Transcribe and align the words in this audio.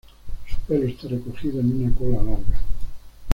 Su 0.49 0.55
pelo 0.67 0.87
está 0.87 1.07
recogido 1.09 1.59
en 1.59 1.79
una 1.79 1.95
cola 1.95 2.23
larga. 2.23 2.59